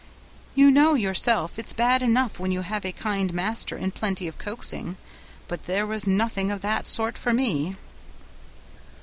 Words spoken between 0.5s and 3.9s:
You know yourself it's bad enough when you have a kind master